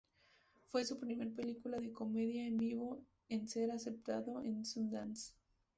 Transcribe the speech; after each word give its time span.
Fue 0.69 0.83
su 0.83 0.99
primer 0.99 1.31
película 1.31 1.77
de 1.79 1.93
comedia 1.93 2.47
en 2.47 2.57
vivo 2.57 3.05
en 3.29 3.47
ser 3.47 3.69
aceptado 3.69 4.41
en 4.41 4.65
Sundance. 4.65 5.35